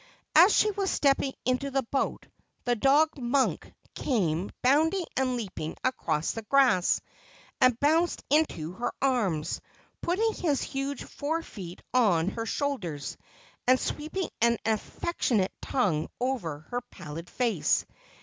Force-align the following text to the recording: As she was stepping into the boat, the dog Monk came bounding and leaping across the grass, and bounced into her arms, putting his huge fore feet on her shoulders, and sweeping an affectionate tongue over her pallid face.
As 0.35 0.51
she 0.51 0.71
was 0.71 0.89
stepping 0.89 1.35
into 1.45 1.69
the 1.69 1.83
boat, 1.83 2.25
the 2.65 2.75
dog 2.75 3.19
Monk 3.19 3.71
came 3.93 4.49
bounding 4.63 5.05
and 5.15 5.35
leaping 5.35 5.75
across 5.83 6.31
the 6.31 6.41
grass, 6.41 7.01
and 7.61 7.79
bounced 7.79 8.23
into 8.31 8.71
her 8.71 8.91
arms, 8.99 9.61
putting 10.01 10.33
his 10.33 10.63
huge 10.63 11.03
fore 11.03 11.43
feet 11.43 11.83
on 11.93 12.29
her 12.29 12.47
shoulders, 12.47 13.15
and 13.67 13.79
sweeping 13.79 14.31
an 14.41 14.57
affectionate 14.65 15.53
tongue 15.61 16.09
over 16.19 16.61
her 16.71 16.81
pallid 16.89 17.29
face. 17.29 17.85